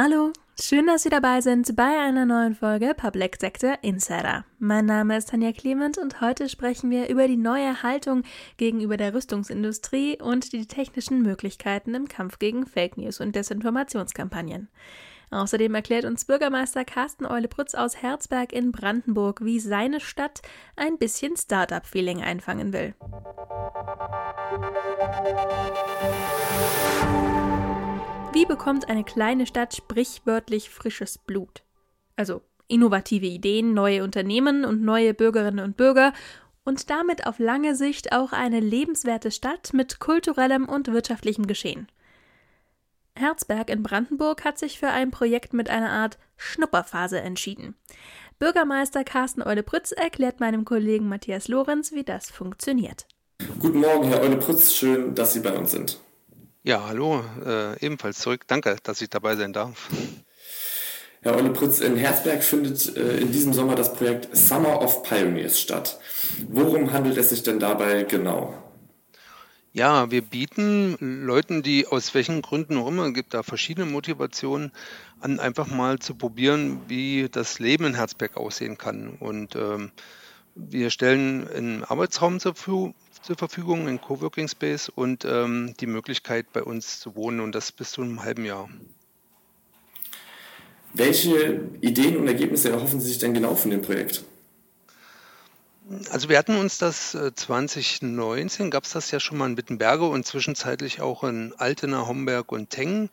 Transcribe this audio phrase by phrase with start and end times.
[0.00, 4.44] Hallo, schön, dass Sie dabei sind bei einer neuen Folge Public Sector Insider.
[4.60, 8.22] Mein Name ist Tanja Clement und heute sprechen wir über die neue Haltung
[8.58, 14.68] gegenüber der Rüstungsindustrie und die technischen Möglichkeiten im Kampf gegen Fake News und Desinformationskampagnen.
[15.32, 20.42] Außerdem erklärt uns Bürgermeister Carsten Eule-Prutz aus Herzberg in Brandenburg, wie seine Stadt
[20.76, 22.94] ein bisschen Startup-Feeling einfangen will.
[28.32, 31.62] Wie bekommt eine kleine Stadt sprichwörtlich frisches Blut?
[32.14, 36.12] Also innovative Ideen, neue Unternehmen und neue Bürgerinnen und Bürger
[36.62, 41.88] und damit auf lange Sicht auch eine lebenswerte Stadt mit kulturellem und wirtschaftlichem Geschehen.
[43.16, 47.74] Herzberg in Brandenburg hat sich für ein Projekt mit einer Art Schnupperphase entschieden.
[48.38, 53.06] Bürgermeister Carsten Eule-Prütz erklärt meinem Kollegen Matthias Lorenz, wie das funktioniert.
[53.58, 55.98] Guten Morgen, Herr Eule-Prütz, schön, dass Sie bei uns sind.
[56.68, 58.42] Ja, hallo, äh, ebenfalls zurück.
[58.46, 59.88] Danke, dass ich dabei sein darf.
[61.22, 65.58] Herr Olle Pritz, in Herzberg findet äh, in diesem Sommer das Projekt Summer of Pioneers
[65.58, 65.98] statt.
[66.46, 68.52] Worum handelt es sich denn dabei genau?
[69.72, 74.70] Ja, wir bieten Leuten, die aus welchen Gründen auch immer, gibt da verschiedene Motivationen,
[75.20, 79.16] an einfach mal zu probieren, wie das Leben in Herzberg aussehen kann.
[79.18, 79.90] Und ähm,
[80.54, 82.54] wir stellen einen Arbeitsraum zur,
[83.28, 87.72] zur Verfügung, einen Coworking Space und ähm, die Möglichkeit, bei uns zu wohnen und das
[87.72, 88.70] bis zu einem halben Jahr.
[90.94, 94.24] Welche Ideen und Ergebnisse erhoffen Sie sich denn genau von dem Projekt?
[96.10, 100.24] Also wir hatten uns das 2019, gab es das ja schon mal in Wittenberge und
[100.24, 103.10] zwischenzeitlich auch in Altena, Homberg und Tengen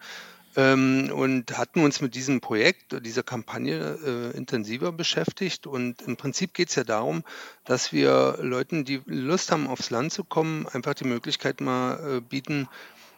[0.56, 3.98] ähm, und hatten uns mit diesem Projekt, dieser Kampagne
[4.34, 5.67] äh, intensiver beschäftigt.
[5.67, 7.23] Und im Prinzip geht es ja darum,
[7.66, 12.22] dass wir Leuten, die Lust haben, aufs Land zu kommen, einfach die Möglichkeit mal äh,
[12.22, 12.67] bieten,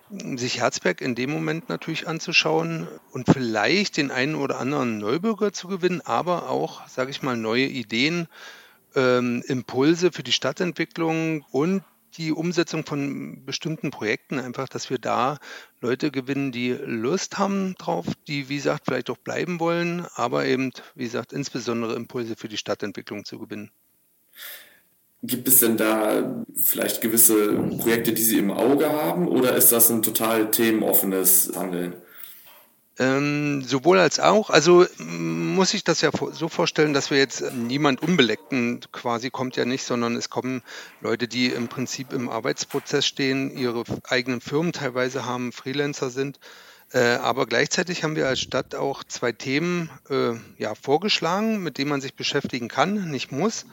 [0.10, 5.68] sich Herzberg in dem Moment natürlich anzuschauen und vielleicht den einen oder anderen Neubürger zu
[5.68, 8.28] gewinnen, aber auch, sage ich mal, neue Ideen,
[8.96, 11.84] ähm, Impulse für die Stadtentwicklung und
[12.16, 15.38] die Umsetzung von bestimmten Projekten einfach, dass wir da
[15.82, 20.72] Leute gewinnen, die Lust haben drauf, die, wie gesagt, vielleicht auch bleiben wollen, aber eben,
[20.96, 23.72] wie gesagt, insbesondere Impulse für die Stadtentwicklung zu gewinnen.
[25.24, 29.90] Gibt es denn da vielleicht gewisse Projekte, die Sie im Auge haben, oder ist das
[29.90, 31.96] ein total themenoffenes Handeln?
[33.00, 34.50] Ähm, sowohl als auch.
[34.50, 39.66] Also muss ich das ja so vorstellen, dass wir jetzt niemand Unbeleckten quasi kommt ja
[39.66, 40.64] nicht, sondern es kommen
[41.02, 46.40] Leute, die im Prinzip im Arbeitsprozess stehen, ihre eigenen Firmen teilweise haben, Freelancer sind.
[46.92, 51.90] Äh, aber gleichzeitig haben wir als Stadt auch zwei Themen äh, ja, vorgeschlagen, mit denen
[51.90, 53.66] man sich beschäftigen kann, nicht muss.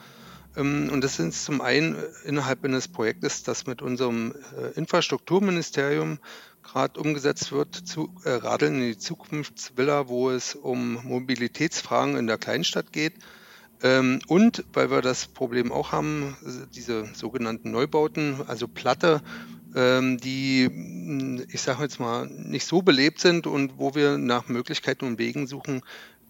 [0.57, 6.19] Ähm, und das sind zum einen innerhalb eines Projektes, das mit unserem äh, Infrastrukturministerium
[6.65, 12.37] gerade umgesetzt wird, zu äh, Radeln in die Zukunftsvilla, wo es um Mobilitätsfragen in der
[12.37, 13.13] Kleinstadt geht.
[13.83, 16.35] Ähm, und weil wir das Problem auch haben,
[16.73, 19.21] diese sogenannten Neubauten, also Platte,
[19.75, 25.05] ähm, die, ich sage jetzt mal, nicht so belebt sind und wo wir nach Möglichkeiten
[25.05, 25.81] und Wegen suchen,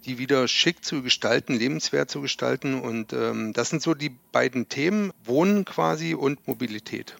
[0.06, 2.79] die wieder schick zu gestalten, lebenswert zu gestalten.
[2.79, 7.16] Und ähm, das sind so die beiden Themen, Wohnen quasi und Mobilität.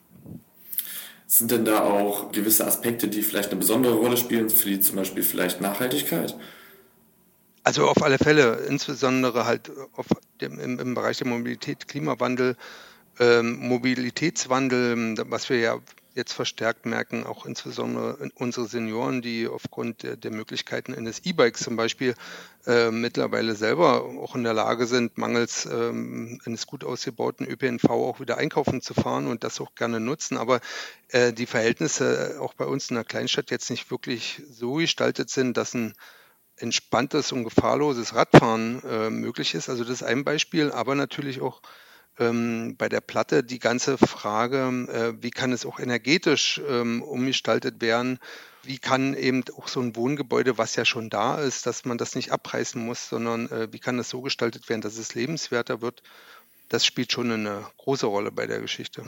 [1.26, 5.24] Sind denn da auch gewisse Aspekte, die vielleicht eine besondere Rolle spielen, wie zum Beispiel
[5.24, 6.36] vielleicht Nachhaltigkeit?
[7.64, 9.72] Also auf alle Fälle, insbesondere halt
[10.40, 12.56] dem, im, im, Bereich der Mobilität, Klimawandel,
[13.18, 15.78] ähm, Mobilitätswandel, was wir ja
[16.16, 21.76] jetzt verstärkt merken, auch insbesondere unsere Senioren, die aufgrund der, der Möglichkeiten eines E-Bikes zum
[21.76, 22.14] Beispiel
[22.66, 28.18] äh, mittlerweile selber auch in der Lage sind, mangels ähm, eines gut ausgebauten ÖPNV auch
[28.18, 30.38] wieder einkaufen zu fahren und das auch gerne nutzen.
[30.38, 30.60] Aber
[31.08, 35.56] äh, die Verhältnisse auch bei uns in der Kleinstadt jetzt nicht wirklich so gestaltet sind,
[35.58, 35.92] dass ein
[36.56, 39.68] entspanntes und gefahrloses Radfahren äh, möglich ist.
[39.68, 41.60] Also das ist ein Beispiel, aber natürlich auch
[42.18, 47.80] ähm, bei der Platte die ganze Frage, äh, wie kann es auch energetisch ähm, umgestaltet
[47.80, 48.18] werden?
[48.62, 52.14] Wie kann eben auch so ein Wohngebäude, was ja schon da ist, dass man das
[52.14, 56.02] nicht abreißen muss, sondern äh, wie kann es so gestaltet werden, dass es lebenswerter wird?
[56.68, 59.04] Das spielt schon eine große Rolle bei der Geschichte.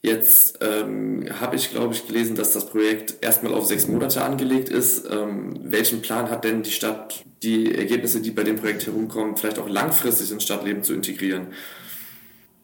[0.00, 4.68] Jetzt ähm, habe ich, glaube ich, gelesen, dass das Projekt erstmal auf sechs Monate angelegt
[4.68, 5.04] ist.
[5.10, 9.58] Ähm, welchen Plan hat denn die Stadt, die Ergebnisse, die bei dem Projekt herumkommen, vielleicht
[9.58, 11.48] auch langfristig ins Stadtleben zu integrieren?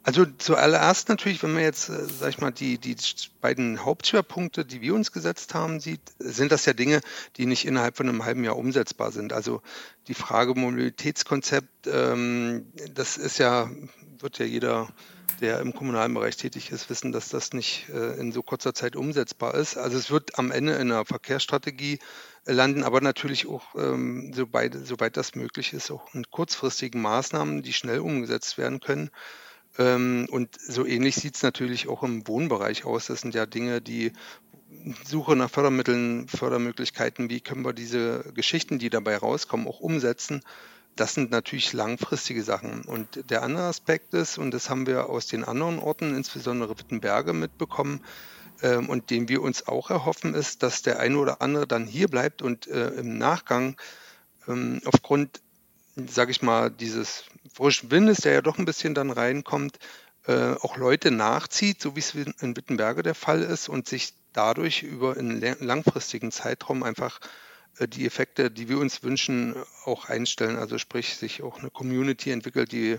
[0.04, 2.94] Also zuallererst natürlich, wenn man jetzt, äh, sag ich mal, die, die
[3.40, 7.00] beiden Hauptschwerpunkte, die wir uns gesetzt haben, sieht, sind das ja Dinge,
[7.36, 9.32] die nicht innerhalb von einem halben Jahr umsetzbar sind.
[9.32, 9.62] Also
[10.06, 13.70] die Frage Mobilitätskonzept, ähm, das ist ja,
[14.20, 14.88] wird ja jeder
[15.40, 18.96] der im kommunalen Bereich tätig ist, wissen, dass das nicht äh, in so kurzer Zeit
[18.96, 19.76] umsetzbar ist.
[19.76, 21.98] Also es wird am Ende in einer Verkehrsstrategie
[22.44, 27.72] landen, aber natürlich auch, ähm, soweit, soweit das möglich ist, auch in kurzfristigen Maßnahmen, die
[27.72, 29.10] schnell umgesetzt werden können.
[29.78, 33.06] Ähm, und so ähnlich sieht es natürlich auch im Wohnbereich aus.
[33.06, 34.12] Das sind ja Dinge, die
[35.04, 40.42] Suche nach Fördermitteln, Fördermöglichkeiten, wie können wir diese Geschichten, die dabei rauskommen, auch umsetzen.
[40.96, 42.82] Das sind natürlich langfristige Sachen.
[42.82, 47.32] Und der andere Aspekt ist, und das haben wir aus den anderen Orten, insbesondere Wittenberge,
[47.32, 48.00] mitbekommen,
[48.62, 52.08] ähm, und den wir uns auch erhoffen, ist, dass der eine oder andere dann hier
[52.08, 53.76] bleibt und äh, im Nachgang
[54.46, 55.40] ähm, aufgrund,
[55.96, 57.24] sage ich mal, dieses
[57.54, 59.78] frischen Windes, der ja doch ein bisschen dann reinkommt,
[60.26, 64.82] äh, auch Leute nachzieht, so wie es in Wittenberge der Fall ist und sich dadurch
[64.82, 67.20] über einen langfristigen Zeitraum einfach
[67.78, 69.54] äh, die Effekte, die wir uns wünschen,
[69.84, 70.56] auch einstellen.
[70.56, 72.96] Also sprich, sich auch eine Community entwickelt, die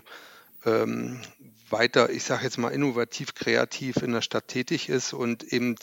[0.66, 1.22] ähm,
[1.70, 5.76] weiter, ich sage jetzt mal, innovativ, kreativ in der Stadt tätig ist und eben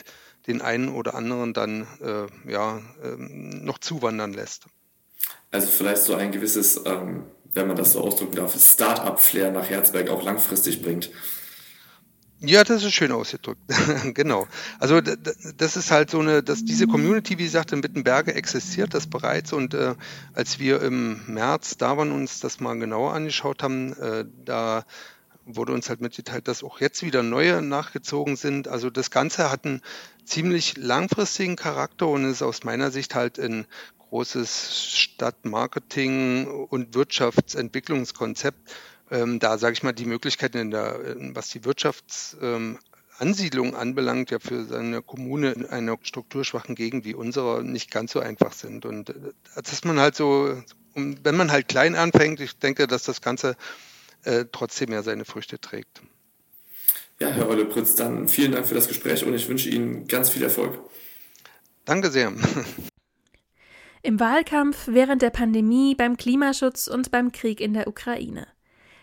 [0.47, 4.67] den einen oder anderen dann äh, ja, ähm, noch zuwandern lässt.
[5.51, 10.09] Also vielleicht so ein gewisses, ähm, wenn man das so ausdrücken darf, Start-up-Flair nach Herzberg
[10.09, 11.11] auch langfristig bringt.
[12.45, 13.61] Ja, das ist schön ausgedrückt.
[14.15, 14.49] genau.
[14.81, 19.07] Also das ist halt so eine, dass diese Community, wie gesagt, in Wittenberge existiert das
[19.07, 19.95] bereits und äh,
[20.33, 24.85] als wir im März da waren uns das mal genauer angeschaut haben, äh, da
[25.45, 28.67] wurde uns halt mitgeteilt, dass auch jetzt wieder neue nachgezogen sind.
[28.67, 29.81] Also das Ganze hat einen
[30.25, 33.67] ziemlich langfristigen Charakter und ist aus meiner Sicht halt ein
[34.13, 38.71] großes Stadtmarketing und Wirtschaftsentwicklungskonzept
[39.13, 40.99] ähm, da sage ich mal, die Möglichkeiten, in der,
[41.35, 47.63] was die Wirtschaftsansiedlung ähm, anbelangt, ja für seine Kommune in einer strukturschwachen Gegend wie unserer
[47.63, 48.87] nicht ganz so einfach sind.
[48.87, 49.15] Und äh,
[49.55, 50.63] dass man halt so,
[50.95, 53.55] wenn man halt klein anfängt, ich denke, dass das Ganze
[54.25, 56.01] äh, trotzdem ja seine Früchte trägt.
[57.19, 60.31] Ja, Herr Olle Pritz, dann vielen Dank für das Gespräch und ich wünsche Ihnen ganz
[60.31, 60.79] viel Erfolg.
[61.85, 62.33] Danke sehr.
[64.05, 68.49] Im Wahlkampf, während der Pandemie, beim Klimaschutz und beim Krieg in der Ukraine.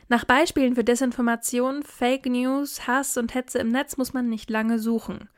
[0.10, 4.78] Nach Beispielen für Desinformation, Fake News, Hass und Hetze im Netz muss man nicht lange
[4.78, 5.30] suchen.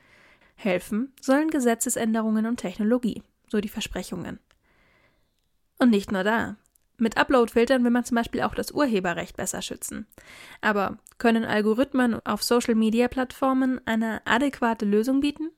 [0.56, 4.40] Helfen sollen Gesetzesänderungen und Technologie, so die Versprechungen.
[5.78, 6.56] Und nicht nur da.
[6.98, 10.08] Mit Upload-Filtern will man zum Beispiel auch das Urheberrecht besser schützen.
[10.62, 15.52] Aber können Algorithmen auf Social-Media-Plattformen eine adäquate Lösung bieten?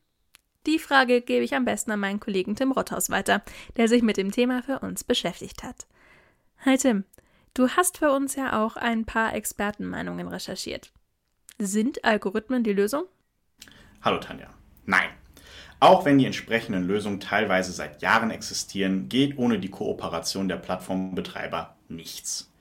[0.65, 3.43] Die Frage gebe ich am besten an meinen Kollegen Tim Rothaus weiter,
[3.77, 5.87] der sich mit dem Thema für uns beschäftigt hat.
[6.65, 7.03] Hi Tim,
[7.55, 10.91] Du hast für uns ja auch ein paar Expertenmeinungen recherchiert.
[11.59, 13.03] Sind Algorithmen die Lösung?
[14.01, 14.49] Hallo Tanja.
[14.85, 15.09] Nein.
[15.79, 21.77] Auch wenn die entsprechenden Lösungen teilweise seit Jahren existieren, geht ohne die Kooperation der Plattformbetreiber
[21.89, 22.51] nichts.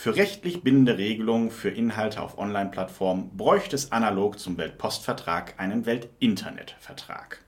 [0.00, 7.44] Für rechtlich bindende Regelungen für Inhalte auf Online-Plattformen bräuchte es analog zum Weltpostvertrag einen Weltinternetvertrag.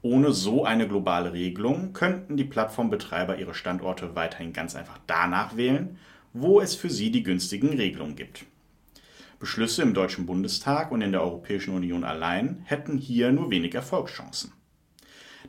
[0.00, 5.98] Ohne so eine globale Regelung könnten die Plattformbetreiber ihre Standorte weiterhin ganz einfach danach wählen,
[6.32, 8.44] wo es für sie die günstigen Regelungen gibt.
[9.40, 14.52] Beschlüsse im Deutschen Bundestag und in der Europäischen Union allein hätten hier nur wenig Erfolgschancen.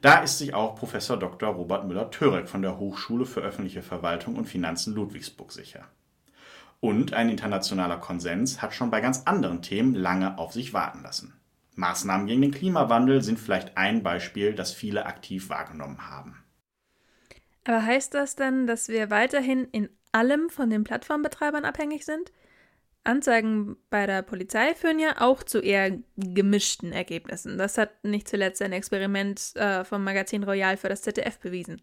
[0.02, 1.50] Da ist sich auch Professor Dr.
[1.50, 5.86] Robert Müller-Törek von der Hochschule für öffentliche Verwaltung und Finanzen Ludwigsburg sicher.
[6.84, 11.34] Und ein internationaler Konsens hat schon bei ganz anderen Themen lange auf sich warten lassen.
[11.76, 16.44] Maßnahmen gegen den Klimawandel sind vielleicht ein Beispiel, das viele aktiv wahrgenommen haben.
[17.64, 22.34] Aber heißt das dann, dass wir weiterhin in allem von den Plattformbetreibern abhängig sind?
[23.06, 27.58] Anzeigen bei der Polizei führen ja auch zu eher gemischten Ergebnissen.
[27.58, 31.82] Das hat nicht zuletzt ein Experiment äh, vom Magazin Royal für das ZDF bewiesen.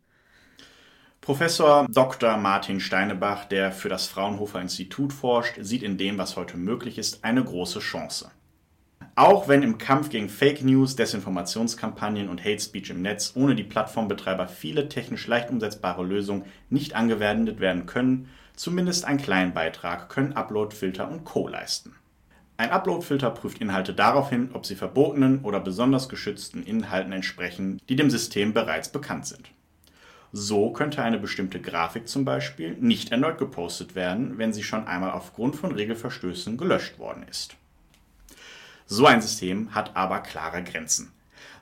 [1.22, 2.38] Professor Dr.
[2.38, 7.24] Martin Steinebach, der für das Fraunhofer Institut forscht, sieht in dem, was heute möglich ist,
[7.24, 8.30] eine große Chance.
[9.16, 13.64] Auch wenn im Kampf gegen Fake News, Desinformationskampagnen und Hate Speech im Netz ohne die
[13.64, 20.32] Plattformbetreiber viele technisch leicht umsetzbare Lösungen nicht angewendet werden können, zumindest einen kleinen Beitrag können
[20.32, 21.48] Uploadfilter und Co.
[21.48, 21.94] leisten.
[22.56, 27.96] Ein Uploadfilter prüft Inhalte darauf hin, ob sie verbotenen oder besonders geschützten Inhalten entsprechen, die
[27.96, 29.50] dem System bereits bekannt sind.
[30.32, 35.10] So könnte eine bestimmte Grafik zum Beispiel nicht erneut gepostet werden, wenn sie schon einmal
[35.10, 37.56] aufgrund von Regelverstößen gelöscht worden ist.
[38.86, 41.12] So ein System hat aber klare Grenzen.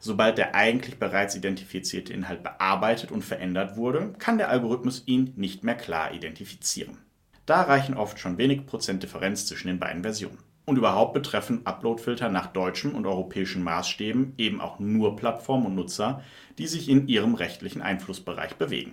[0.01, 5.65] Sobald der eigentlich bereits identifizierte Inhalt bearbeitet und verändert wurde, kann der Algorithmus ihn nicht
[5.65, 6.99] mehr klar identifizieren.
[7.47, 10.39] Da reichen oft schon wenig Prozent Differenz zwischen den beiden Versionen.
[10.69, 16.23] Und überhaupt betreffen Uploadfilter nach deutschen und europäischen Maßstäben eben auch nur Plattformen und Nutzer,
[16.59, 18.93] die sich in ihrem rechtlichen Einflussbereich bewegen.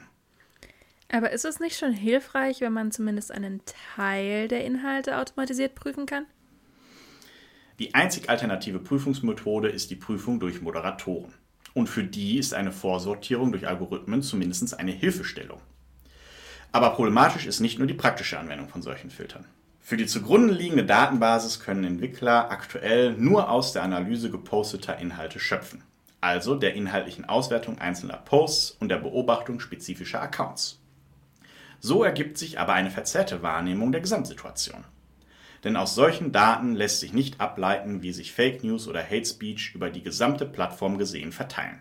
[1.12, 3.60] Aber ist es nicht schon hilfreich, wenn man zumindest einen
[3.94, 6.26] Teil der Inhalte automatisiert prüfen kann?
[7.80, 11.34] Die einzig alternative Prüfungsmethode ist die Prüfung durch Moderatoren.
[11.74, 15.60] Und für die ist eine Vorsortierung durch Algorithmen zumindest eine Hilfestellung.
[16.72, 19.44] Aber problematisch ist nicht nur die praktische Anwendung von solchen Filtern.
[19.88, 25.84] Für die zugrunde liegende Datenbasis können Entwickler aktuell nur aus der Analyse geposteter Inhalte schöpfen,
[26.22, 30.82] also der inhaltlichen Auswertung einzelner Posts und der Beobachtung spezifischer Accounts.
[31.80, 34.86] So ergibt sich aber eine verzerrte Wahrnehmung der Gesamtsituation.
[35.64, 39.76] Denn aus solchen Daten lässt sich nicht ableiten, wie sich Fake News oder Hate Speech
[39.76, 41.80] über die gesamte Plattform gesehen verteilen.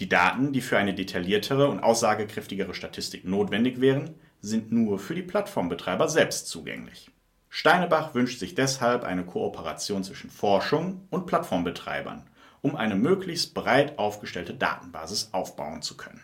[0.00, 5.22] Die Daten, die für eine detailliertere und aussagekräftigere Statistik notwendig wären, sind nur für die
[5.22, 7.10] Plattformbetreiber selbst zugänglich.
[7.48, 12.22] Steinebach wünscht sich deshalb eine Kooperation zwischen Forschung und Plattformbetreibern,
[12.62, 16.20] um eine möglichst breit aufgestellte Datenbasis aufbauen zu können.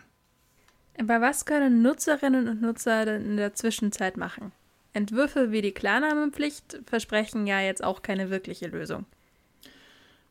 [0.99, 4.51] Aber was können Nutzerinnen und Nutzer denn in der Zwischenzeit machen?
[4.93, 9.05] Entwürfe wie die Klarnamenpflicht versprechen ja jetzt auch keine wirkliche Lösung.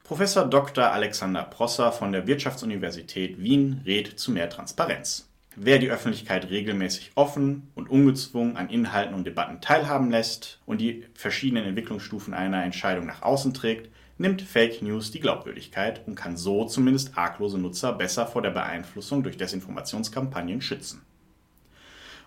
[0.02, 0.92] Professor Dr.
[0.92, 5.28] Alexander Prosser von der Wirtschaftsuniversität Wien rät zu mehr Transparenz.
[5.58, 11.04] Wer die Öffentlichkeit regelmäßig offen und ungezwungen an Inhalten und Debatten teilhaben lässt und die
[11.14, 16.66] verschiedenen Entwicklungsstufen einer Entscheidung nach außen trägt, nimmt Fake News die Glaubwürdigkeit und kann so
[16.66, 21.00] zumindest arglose Nutzer besser vor der Beeinflussung durch Desinformationskampagnen schützen.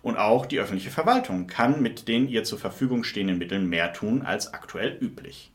[0.02, 4.24] Und auch die öffentliche Verwaltung kann mit den ihr zur Verfügung stehenden Mitteln mehr tun
[4.24, 5.52] als aktuell üblich.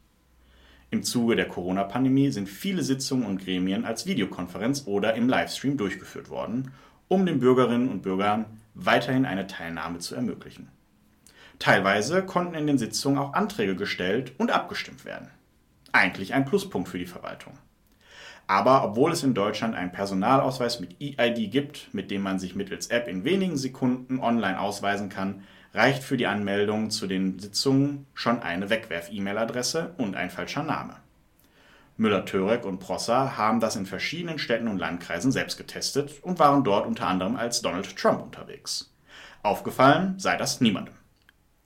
[0.91, 6.29] Im Zuge der Corona-Pandemie sind viele Sitzungen und Gremien als Videokonferenz oder im Livestream durchgeführt
[6.29, 6.71] worden
[7.09, 10.69] um den Bürgerinnen und Bürgern weiterhin eine Teilnahme zu ermöglichen.
[11.59, 15.31] Teilweise konnten in den Sitzungen auch Anträge gestellt und abgestimmt werden.
[15.93, 17.55] Eigentlich ein Pluspunkt für die Verwaltung.
[18.47, 22.89] Aber obwohl es in Deutschland einen Personalausweis mit EID gibt, mit dem man sich mittels
[22.89, 28.43] App in wenigen Sekunden online ausweisen kann, reicht für die Anmeldung zu den Sitzungen schon
[28.43, 30.97] eine Wegwerf-E-Mail-Adresse und ein falscher Name.
[31.97, 36.87] Müller-Törek und Prosser haben das in verschiedenen Städten und Landkreisen selbst getestet und waren dort
[36.87, 38.93] unter anderem als Donald Trump unterwegs.
[39.43, 40.95] Aufgefallen sei das niemandem.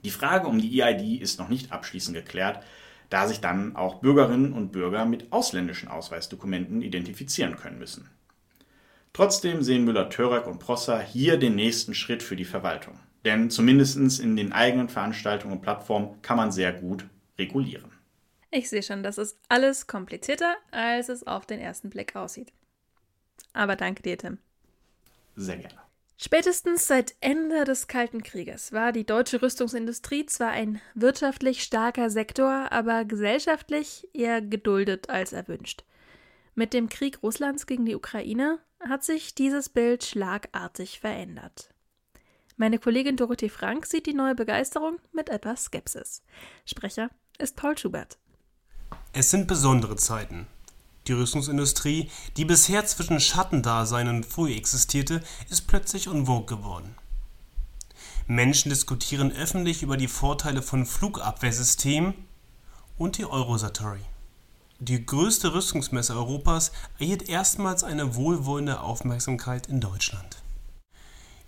[0.05, 2.63] Die Frage um die EID ist noch nicht abschließend geklärt,
[3.09, 8.11] da sich dann auch Bürgerinnen und Bürger mit ausländischen Ausweisdokumenten identifizieren können müssen.
[9.15, 13.01] Trotzdem sehen Müller-Törek und Prosser hier den nächsten Schritt für die Verwaltung.
[13.25, 17.07] Denn zumindest in den eigenen Veranstaltungen und Plattformen kann man sehr gut
[17.39, 17.98] regulieren.
[18.51, 22.53] Ich sehe schon, das ist alles komplizierter, als es auf den ersten Blick aussieht.
[23.53, 24.39] Aber danke dir, Tim.
[25.37, 25.79] Sehr gerne.
[26.21, 32.73] Spätestens seit Ende des Kalten Krieges war die deutsche Rüstungsindustrie zwar ein wirtschaftlich starker Sektor,
[32.73, 35.85] aber gesellschaftlich eher geduldet als erwünscht.
[36.57, 41.69] Mit dem Krieg Russlands gegen die Ukraine hat sich dieses Bild schlagartig verändert.
[42.57, 46.25] Meine Kollegin Dorothee Frank sieht die neue Begeisterung mit etwas Skepsis.
[46.65, 48.19] Sprecher ist Paul Schubert.
[49.13, 50.47] Es sind besondere Zeiten.
[51.07, 56.95] Die Rüstungsindustrie, die bisher zwischen Schattendasein und Früh existierte, ist plötzlich en geworden.
[58.27, 62.13] Menschen diskutieren öffentlich über die Vorteile von Flugabwehrsystemen
[62.99, 64.01] und die Eurosatory.
[64.81, 70.43] Die größte Rüstungsmesse Europas erhielt erstmals eine wohlwollende Aufmerksamkeit in Deutschland.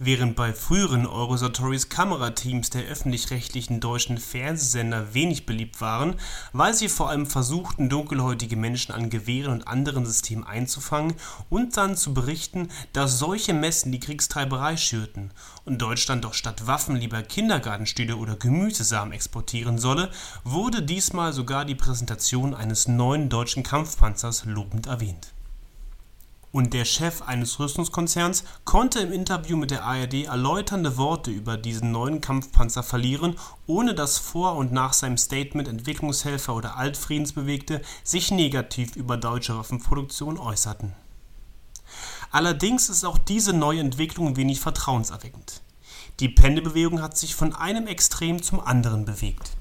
[0.02, 6.14] Während bei früheren Eurosatories Kamerateams der öffentlich-rechtlichen deutschen Fernsehsender wenig beliebt waren,
[6.54, 11.16] weil sie vor allem versuchten, dunkelhäutige Menschen an Gewehren und anderen Systemen einzufangen
[11.50, 15.32] und dann zu berichten, dass solche Messen die Kriegstreiberei schürten
[15.66, 20.10] und Deutschland doch statt Waffen lieber Kindergartenstühle oder Gemüsesamen exportieren solle,
[20.44, 25.34] wurde diesmal sogar die Präsentation eines neuen deutschen Kampfpanzers lobend erwähnt
[26.52, 31.92] und der Chef eines Rüstungskonzerns konnte im Interview mit der ARD erläuternde Worte über diesen
[31.92, 38.96] neuen Kampfpanzer verlieren, ohne dass vor und nach seinem Statement Entwicklungshelfer oder Altfriedensbewegte sich negativ
[38.96, 40.92] über deutsche Waffenproduktion äußerten.
[42.32, 45.62] Allerdings ist auch diese neue Entwicklung wenig vertrauenserweckend.
[46.20, 49.56] Die Pendelbewegung hat sich von einem Extrem zum anderen bewegt.